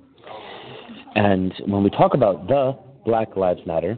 [1.15, 3.97] And when we talk about the Black Lives Matter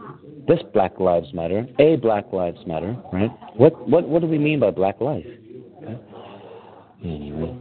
[0.49, 3.31] this Black Lives Matter, a Black Lives Matter, right?
[3.57, 5.27] What what what do we mean by Black life?
[5.83, 5.99] Okay.
[7.05, 7.55] Anyway,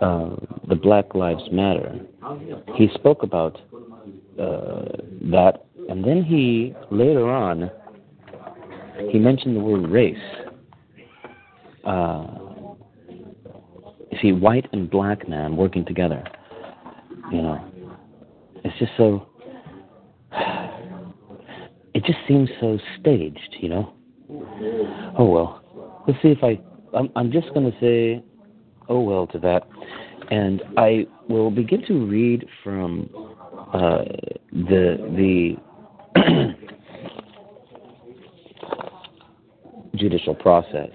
[0.00, 0.30] uh,
[0.68, 2.00] the Black Lives Matter.
[2.74, 3.60] He spoke about
[4.40, 4.96] uh,
[5.30, 7.70] that, and then he later on
[9.10, 10.16] he mentioned the word race.
[11.84, 12.26] Uh,
[14.22, 16.24] see, white and black man working together.
[17.30, 17.64] You know,
[18.64, 19.26] it's just so
[21.94, 23.92] it just seems so staged, you know.
[25.18, 26.60] Oh well, let's see if I.
[26.96, 28.22] I'm, I'm just going to say,
[28.88, 29.62] oh well, to that,
[30.30, 33.08] and I will begin to read from
[33.72, 34.04] uh,
[34.52, 35.56] the
[36.14, 36.54] the
[39.96, 40.90] judicial process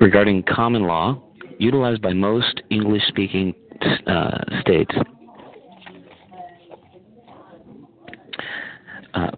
[0.00, 1.20] regarding common law
[1.58, 3.54] utilized by most English-speaking
[4.06, 4.94] uh, states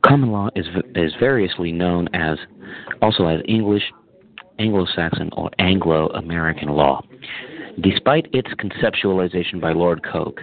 [0.04, 2.38] Common law is is variously known as
[3.02, 3.82] also as English,
[4.58, 7.02] Anglo-Saxon, or Anglo-American law.
[7.80, 10.40] Despite its conceptualization by Lord Coke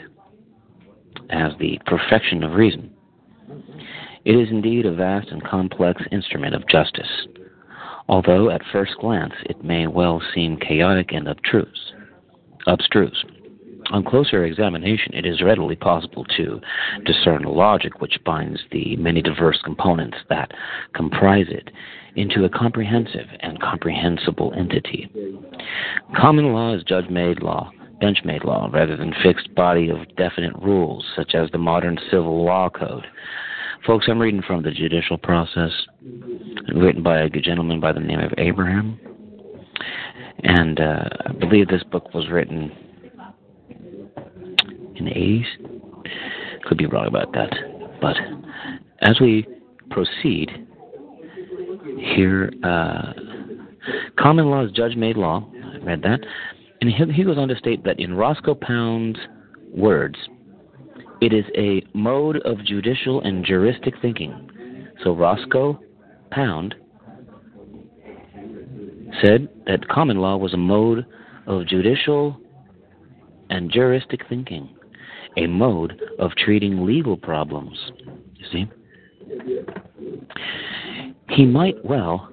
[1.29, 2.91] as the perfection of reason,
[4.25, 7.27] it is indeed a vast and complex instrument of justice,
[8.09, 11.93] although at first glance it may well seem chaotic and abstruse.
[12.65, 13.23] abstruse.
[13.91, 16.59] On closer examination, it is readily possible to
[17.05, 20.51] discern a logic which binds the many diverse components that
[20.93, 21.69] comprise it
[22.15, 25.09] into a comprehensive and comprehensible entity.
[26.17, 27.71] Common law is judge made law,
[28.01, 32.43] bench made law, rather than fixed body of definite rules, such as the modern civil
[32.43, 33.05] law code.
[33.85, 35.71] Folks, I'm reading from the judicial process,
[36.75, 38.99] written by a gentleman by the name of Abraham.
[40.43, 42.71] And uh, I believe this book was written
[44.97, 46.63] in the 80s.
[46.65, 47.53] Could be wrong about that.
[48.01, 48.17] But
[49.01, 49.47] as we
[49.89, 50.51] proceed,
[51.99, 53.13] here, uh,
[54.19, 56.19] common law is judge made law, I read that.
[56.81, 59.19] And he, he goes on to state that in Roscoe Pound's
[59.73, 60.17] words,
[61.21, 64.49] it is a mode of judicial and juristic thinking.
[65.03, 65.79] So Roscoe
[66.31, 66.75] Pound
[69.23, 71.05] said that common law was a mode
[71.47, 72.39] of judicial
[73.49, 74.69] and juristic thinking,
[75.37, 77.91] a mode of treating legal problems.
[78.35, 78.65] You see?
[81.29, 82.29] He might well,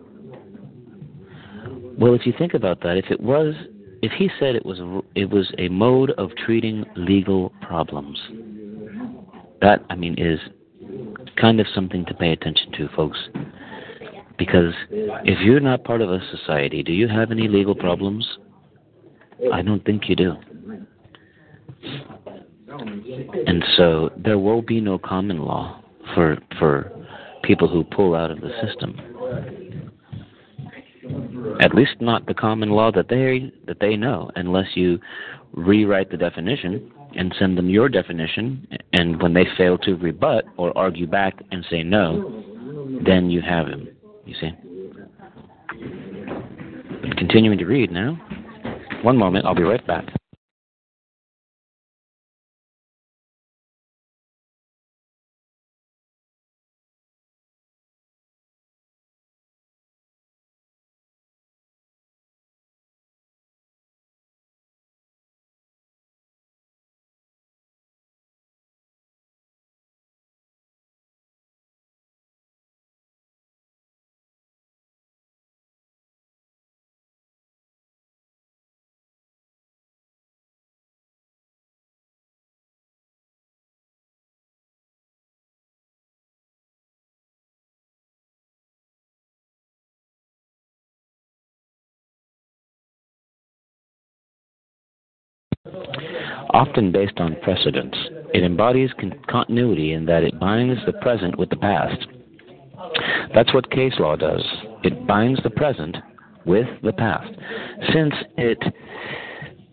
[1.99, 3.55] well, if you think about that, if it was,
[4.03, 4.81] if he said it was,
[5.15, 8.19] it was a mode of treating legal problems,
[9.61, 10.41] that, I mean, is
[11.41, 13.19] kind of something to pay attention to, folks.
[14.37, 18.27] Because if you're not part of a society, do you have any legal problems?
[19.53, 20.35] I don't think you do.
[23.47, 25.81] And so there will be no common law
[26.15, 26.91] for for
[27.43, 28.99] people who pull out of the system.
[31.61, 34.99] At least not the common law that they that they know, unless you
[35.53, 40.77] rewrite the definition and send them your definition, and when they fail to rebut or
[40.77, 42.43] argue back and say no,
[43.07, 43.89] then you have him.
[44.25, 44.51] You see.
[47.17, 48.19] Continuing to read now.
[49.03, 50.07] One moment, I'll be right back.
[96.51, 97.97] Often based on precedents,
[98.33, 102.07] it embodies con- continuity in that it binds the present with the past.
[103.35, 104.45] That's what case law does.
[104.83, 105.97] It binds the present
[106.45, 107.33] with the past.
[107.93, 108.63] Since it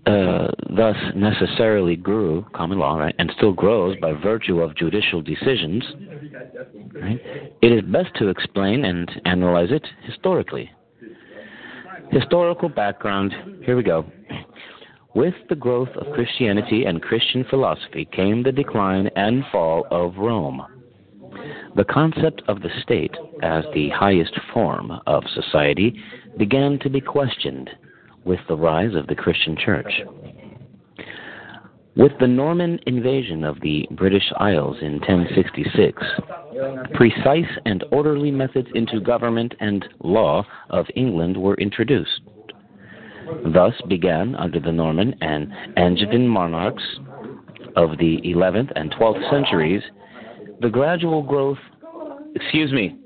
[0.06, 5.84] uh, thus necessarily grew, common law, right, and still grows by virtue of judicial decisions,
[6.94, 7.22] right,
[7.62, 10.72] it is best to explain and analyze it historically.
[12.12, 13.34] Historical background,
[13.64, 14.06] here we go.
[15.14, 20.66] With the growth of Christianity and Christian philosophy came the decline and fall of Rome.
[21.76, 26.00] The concept of the state as the highest form of society
[26.38, 27.70] began to be questioned
[28.24, 30.02] with the rise of the Christian Church.
[31.98, 36.02] With the Norman invasion of the British Isles in 1066,
[36.94, 42.22] precise and orderly methods into government and law of England were introduced.
[43.54, 46.84] Thus began, under the Norman and Angevin monarchs
[47.76, 49.82] of the 11th and 12th centuries,
[50.62, 51.58] the gradual growth.
[52.36, 52.98] Excuse me.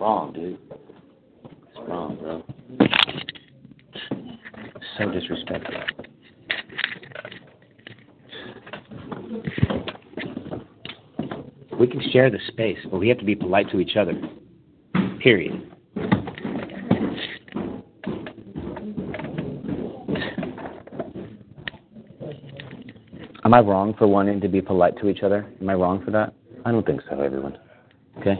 [0.00, 0.58] Wrong, dude
[1.88, 2.44] wrong, bro.
[4.98, 5.74] So disrespectful.
[11.78, 14.20] We can share the space, but we have to be polite to each other.
[15.20, 15.70] Period.
[23.44, 25.46] Am I wrong for wanting to be polite to each other?
[25.60, 26.34] Am I wrong for that?
[26.64, 27.56] I don't think so, everyone.
[28.18, 28.36] Okay?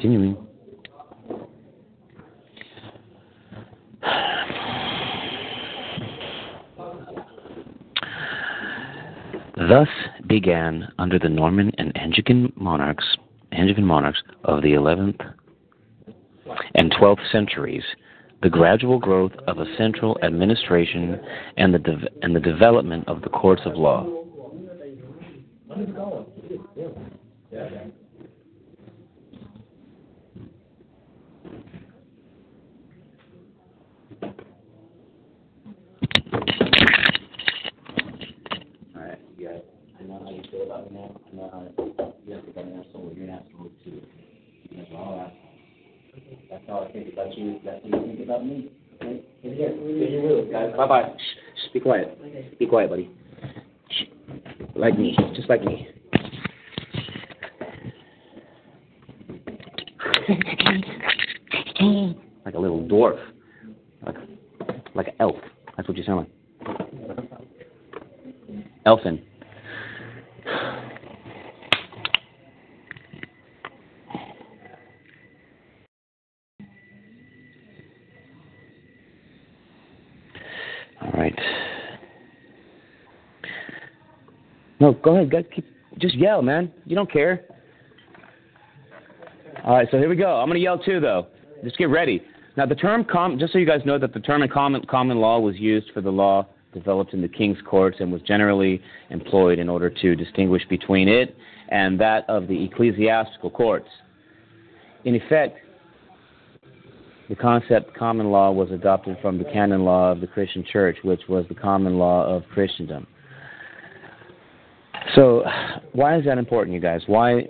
[0.00, 0.34] Continuing.
[9.56, 9.88] Thus
[10.26, 13.04] began under the Norman and Angevin monarchs,
[13.52, 15.20] Angevin monarchs of the 11th
[16.76, 17.84] and 12th centuries
[18.42, 21.20] the gradual growth of a central administration
[21.58, 24.20] and the, de- and the development of the courts of law.
[46.50, 47.60] That's all I think about you.
[47.64, 48.70] That's what you think about me.
[49.02, 49.22] Okay?
[49.42, 50.72] you will, guys.
[50.76, 51.12] Bye bye.
[51.16, 51.20] Shh,
[51.56, 52.58] shh, be quiet.
[52.58, 53.10] Be quiet, buddy.
[53.90, 54.04] Shh.
[54.76, 55.88] Like me, just like me.
[62.44, 63.18] like a little dwarf,
[64.06, 64.16] like
[64.94, 65.36] like an elf.
[65.76, 66.28] That's what you sound like.
[68.86, 69.22] Elfin.
[81.02, 81.38] All right.
[85.30, 85.66] Go, keep,
[85.98, 86.72] just yell, man.
[86.86, 87.44] You don't care.
[89.64, 90.36] All right, so here we go.
[90.36, 91.26] I'm to yell too, though.
[91.62, 92.22] Just get ready.
[92.56, 95.18] Now, the term com, just so you guys know that the term in common, common
[95.18, 99.58] law was used for the law developed in the king's courts and was generally employed
[99.58, 101.36] in order to distinguish between it
[101.68, 103.88] and that of the ecclesiastical courts.
[105.04, 105.58] In effect,
[107.28, 111.22] the concept common law was adopted from the canon law of the Christian church, which
[111.28, 113.06] was the common law of Christendom.
[115.14, 115.44] So,
[115.92, 117.02] why is that important, you guys?
[117.06, 117.48] Why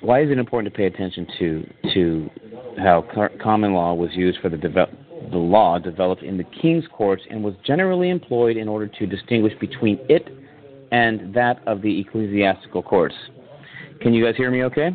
[0.00, 2.30] why is it important to pay attention to to
[2.78, 3.04] how
[3.42, 7.54] common law was used for the the law developed in the king's courts and was
[7.64, 10.28] generally employed in order to distinguish between it
[10.92, 13.14] and that of the ecclesiastical courts?
[14.00, 14.90] Can you guys hear me okay?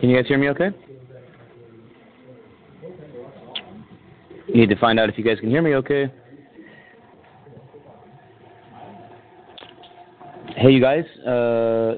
[0.00, 0.70] Can you guys hear me okay?
[4.54, 6.12] Need to find out if you guys can hear me okay.
[10.64, 11.04] Hey, you guys.
[11.18, 11.96] Uh,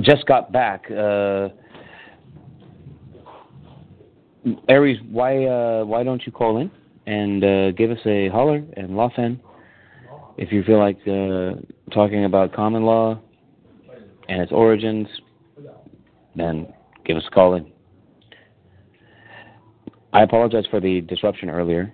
[0.00, 0.90] just got back.
[0.90, 1.50] Uh,
[4.68, 6.68] Aries, why uh, why don't you call in
[7.06, 9.38] and uh, give us a holler and Lawfen
[10.36, 11.52] if you feel like uh,
[11.94, 13.20] talking about common law
[14.28, 15.06] and its origins,
[16.38, 16.72] then
[17.04, 17.70] give us a call in.
[20.12, 21.92] I apologize for the disruption earlier,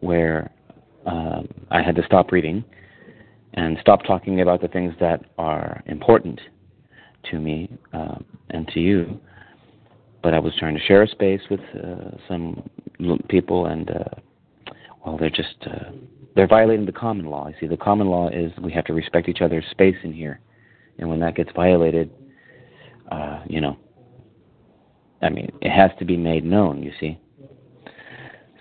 [0.00, 0.50] where
[1.04, 2.64] um, I had to stop reading
[3.54, 6.40] and stop talking about the things that are important
[7.30, 9.20] to me um, and to you.
[10.22, 12.68] But I was trying to share a space with uh, some
[13.28, 14.72] people, and uh,
[15.04, 15.90] well, they're just uh,
[16.34, 17.48] they're violating the common law.
[17.48, 20.40] You see, the common law is we have to respect each other's space in here,
[20.98, 22.10] and when that gets violated,
[23.10, 23.76] uh, you know,
[25.22, 26.82] I mean, it has to be made known.
[26.82, 27.18] You see.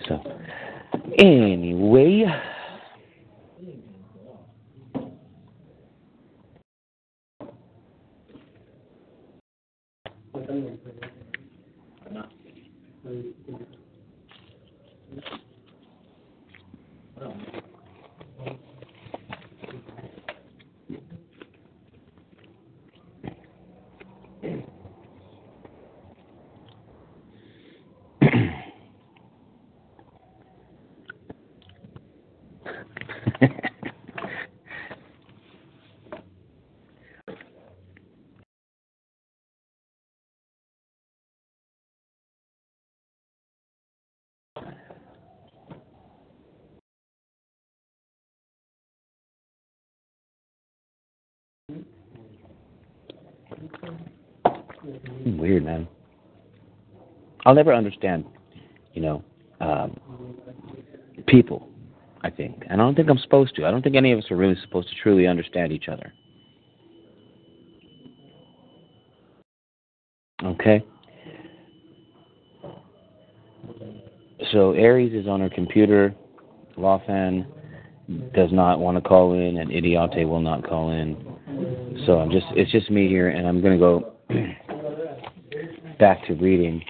[0.08, 0.22] So,
[1.18, 2.26] anyway.
[55.26, 55.88] Weird, man.
[57.46, 58.26] I'll never understand,
[58.94, 59.24] you know,
[59.62, 60.00] um,
[61.28, 61.70] people.
[62.22, 63.68] I think, and I don't think I'm supposed to.
[63.68, 66.12] I don't think any of us are really supposed to truly understand each other.
[70.44, 70.84] Okay.
[74.52, 76.16] So Aries is on her computer.
[76.78, 77.46] Lawfan
[78.34, 82.04] does not want to call in, and Idiate will not call in.
[82.06, 84.14] So I'm just it's just me here, and I'm gonna go
[85.98, 86.84] back to reading.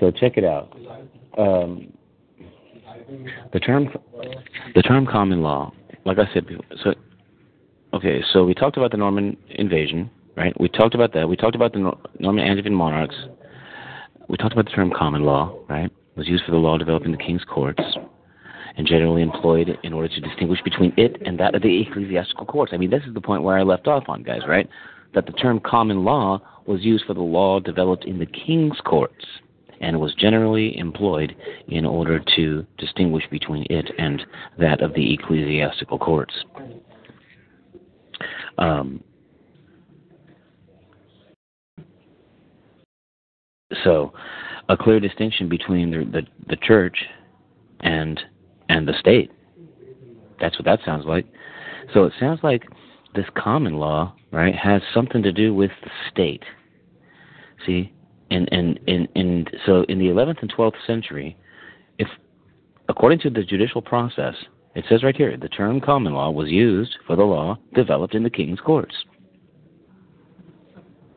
[0.00, 0.76] So check it out.
[1.36, 1.92] Um,
[3.52, 3.88] the term
[4.74, 5.72] the term common law,
[6.04, 6.46] like I said,
[6.82, 6.94] so
[7.94, 10.58] okay, so we talked about the Norman invasion, right?
[10.60, 11.28] We talked about that.
[11.28, 13.16] We talked about the Norman Angevin monarchs.
[14.28, 15.86] We talked about the term common law, right?
[15.86, 17.80] It was used for the law developed in the king's courts
[18.78, 22.72] and generally employed in order to distinguish between it and that of the ecclesiastical courts.
[22.72, 24.68] I mean, this is the point where I left off on, guys, right?
[25.14, 29.24] That the term common law was used for the law developed in the king's courts
[29.80, 31.34] and was generally employed
[31.66, 34.24] in order to distinguish between it and
[34.58, 36.34] that of the ecclesiastical courts.
[38.58, 39.02] Um,
[43.84, 44.12] so,
[44.68, 46.96] a clear distinction between the, the, the church
[47.80, 48.20] and
[48.68, 49.30] and the state.
[50.40, 51.26] That's what that sounds like.
[51.92, 52.64] So it sounds like
[53.14, 56.44] this common law, right, has something to do with the state.
[57.66, 57.92] See,
[58.30, 61.36] and and and and so in the 11th and 12th century,
[61.98, 62.08] if
[62.88, 64.34] according to the judicial process,
[64.74, 68.22] it says right here, the term common law was used for the law developed in
[68.22, 68.94] the king's courts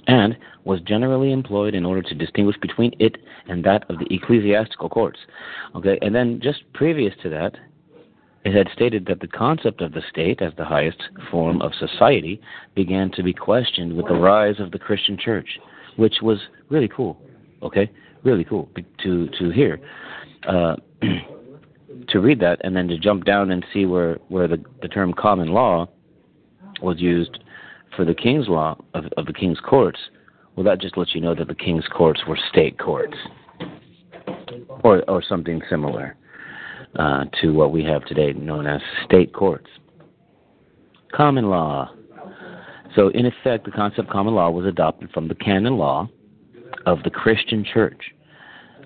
[0.07, 4.89] and was generally employed in order to distinguish between it and that of the ecclesiastical
[4.89, 5.19] courts.
[5.75, 7.55] Okay, and then just previous to that,
[8.43, 12.41] it had stated that the concept of the state as the highest form of society
[12.75, 15.59] began to be questioned with the rise of the Christian church,
[15.95, 16.39] which was
[16.69, 17.21] really cool.
[17.61, 17.91] Okay,
[18.23, 18.67] really cool
[19.03, 19.79] to to hear,
[20.47, 20.75] uh,
[22.07, 25.13] to read that, and then to jump down and see where where the the term
[25.13, 25.87] common law
[26.81, 27.37] was used
[27.95, 29.99] for the king's law of, of the king's courts.
[30.55, 33.15] Well, that just lets you know that the king's courts were state courts,
[34.83, 36.17] or or something similar
[36.97, 39.67] uh, to what we have today, known as state courts.
[41.13, 41.93] Common law.
[42.95, 46.09] So, in effect, the concept common law was adopted from the canon law
[46.85, 48.11] of the Christian church.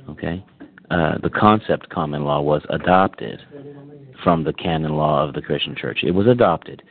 [0.10, 0.44] Okay?
[0.92, 3.42] Uh, the concept common law was adopted
[4.24, 6.00] from the canon law of the Christian church.
[6.04, 6.84] It was adopted.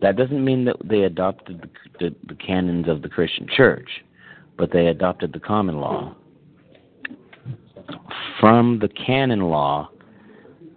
[0.00, 3.88] That doesn't mean that they adopted the, the, the canons of the Christian church,
[4.58, 6.14] but they adopted the common law
[8.40, 9.90] from the canon law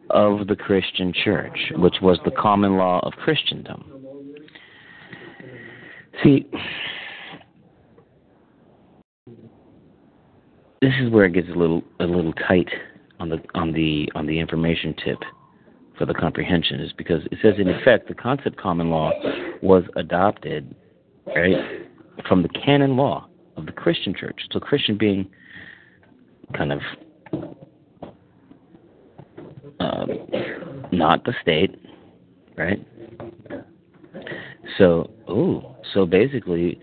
[0.10, 3.84] of the Christian church, which was the common law of Christendom.
[6.24, 6.50] See,
[10.82, 12.70] this is where it gets a little a little tight
[13.20, 15.20] on the on the on the information tip
[16.00, 19.12] for the comprehension is because it says in effect the concept common law
[19.62, 20.74] was adopted
[21.36, 21.54] right
[22.28, 23.28] from the canon law
[23.58, 24.40] of the Christian church.
[24.52, 25.30] So Christian being
[26.58, 26.80] kind of
[29.82, 30.08] um,
[30.94, 31.76] not the state,
[32.58, 32.84] right?
[34.78, 36.80] So, ooh, so basically,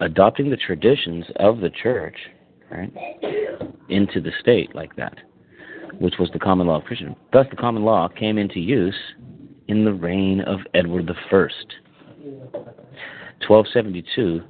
[0.00, 2.16] adopting the traditions of the church,
[2.70, 2.92] right,
[3.88, 5.16] into the state like that,
[5.98, 7.16] which was the common law of Christian.
[7.32, 8.94] Thus, the common law came into use
[9.68, 11.48] in the reign of Edward I,
[13.46, 14.42] 1272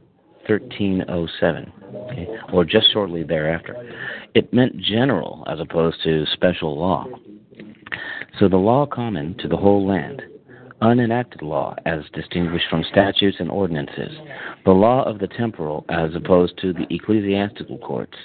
[0.49, 1.72] 1307,
[2.11, 3.76] okay, or just shortly thereafter.
[4.34, 7.07] It meant general as opposed to special law.
[8.38, 10.22] So the law common to the whole land,
[10.82, 14.12] unenacted law as distinguished from statutes and ordinances,
[14.64, 18.16] the law of the temporal as opposed to the ecclesiastical courts.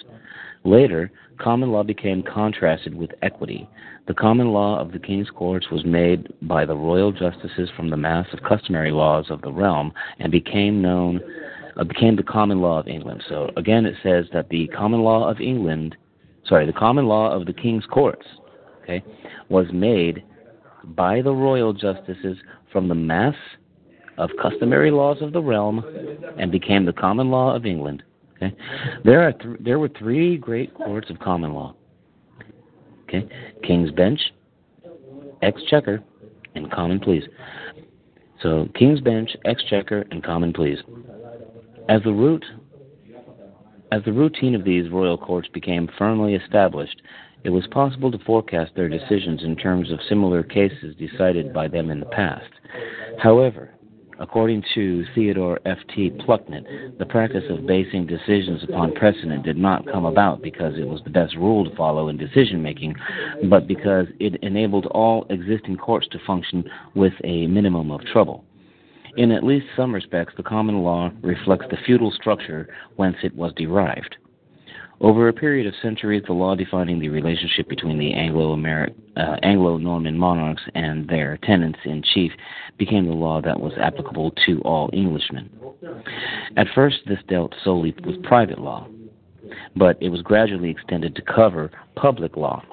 [0.66, 3.70] Later, common law became contrasted with equity.
[4.08, 7.98] The common law of the king's courts was made by the royal justices from the
[7.98, 11.22] mass of customary laws of the realm and became known
[11.78, 13.24] uh, became the common law of England.
[13.30, 15.96] So again, it says that the common law of England,
[16.48, 18.26] sorry, the common law of the king's courts,
[18.82, 19.04] okay,
[19.50, 20.24] was made
[20.84, 22.38] by the royal justices
[22.72, 23.36] from the mass
[24.18, 25.84] of customary laws of the realm
[26.40, 28.02] and became the common law of England.
[28.36, 28.54] Okay,
[29.04, 31.76] there are th- there were three great courts of common law.
[33.04, 33.28] Okay,
[33.64, 34.20] King's Bench,
[35.42, 36.04] Exchequer,
[36.56, 37.24] and Common Pleas.
[38.42, 40.80] So King's Bench, Exchequer, and Common Pleas.
[41.88, 42.44] As the root
[43.92, 47.02] as the routine of these royal courts became firmly established,
[47.44, 51.92] it was possible to forecast their decisions in terms of similar cases decided by them
[51.92, 52.50] in the past.
[53.22, 53.72] However,
[54.20, 56.12] according to Theodore F.T.
[56.26, 56.64] Plucknett,
[56.98, 61.10] the practice of basing decisions upon precedent did not come about because it was the
[61.10, 62.96] best rule to follow in decision making,
[63.50, 66.64] but because it enabled all existing courts to function
[66.96, 68.44] with a minimum of trouble.
[69.18, 73.54] In at least some respects, the common law reflects the feudal structure whence it was
[73.56, 74.18] derived.
[75.02, 80.64] Over a period of centuries, the law defining the relationship between the uh, Anglo-Norman monarchs
[80.74, 82.32] and their tenants in chief
[82.78, 85.50] became the law that was applicable to all Englishmen.
[86.58, 88.88] At first, this dealt solely with private law,
[89.76, 92.64] but it was gradually extended to cover public law.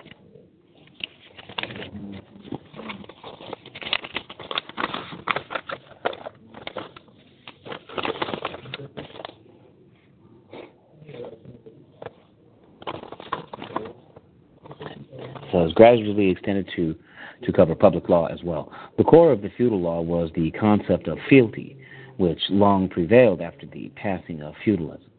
[15.83, 16.95] Gradually extended to,
[17.43, 18.71] to cover public law as well.
[18.99, 21.77] The core of the feudal law was the concept of fealty,
[22.19, 25.11] which long prevailed after the passing of feudalism.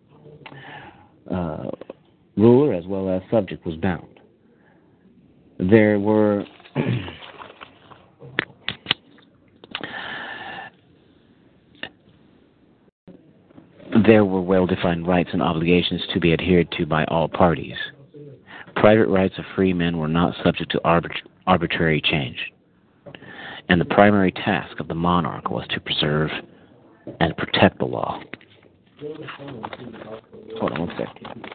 [1.29, 1.69] Uh,
[2.37, 4.21] ruler as well as subject was bound.
[5.59, 6.45] There were
[14.07, 17.75] there were well defined rights and obligations to be adhered to by all parties
[18.83, 22.51] private rights of free men were not subject to arbit- arbitrary change,
[23.69, 26.29] and the primary task of the monarch was to preserve
[27.21, 28.21] and protect the law.
[30.59, 31.45] Hold on one second.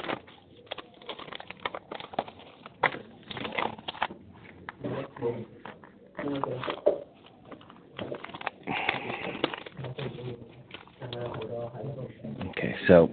[12.49, 13.11] Okay, so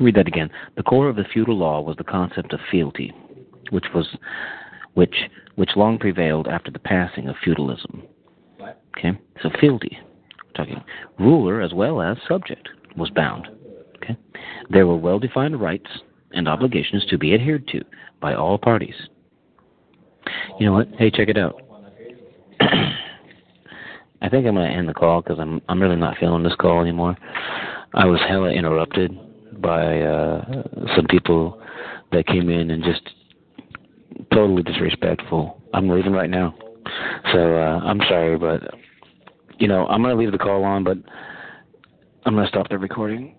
[0.00, 0.50] read that again.
[0.76, 3.12] The core of the feudal law was the concept of fealty,
[3.70, 4.06] which was
[4.94, 5.14] which
[5.56, 8.02] which long prevailed after the passing of feudalism.
[8.98, 9.98] Okay, so fealty,
[10.54, 10.82] talking
[11.18, 13.48] ruler as well as subject was bound.
[13.96, 14.16] Okay,
[14.70, 15.90] there were well-defined rights
[16.32, 17.82] and obligations to be adhered to
[18.20, 18.94] by all parties.
[20.58, 20.88] You know what?
[20.98, 21.60] Hey, check it out.
[22.60, 26.56] I think I'm going to end the call because I'm I'm really not feeling this
[26.56, 27.16] call anymore.
[27.94, 29.16] I was hella interrupted
[29.60, 30.62] by uh,
[30.94, 31.60] some people
[32.12, 33.02] that came in and just
[34.32, 35.60] totally disrespectful.
[35.74, 36.54] I'm leaving right now,
[37.32, 38.62] so uh, I'm sorry, but
[39.58, 40.98] you know I'm going to leave the call on, but
[42.24, 43.35] I'm going to stop the recording.